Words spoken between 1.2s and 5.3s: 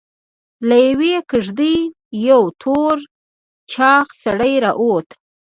کېږدۍ يو تور چاغ سړی راووت.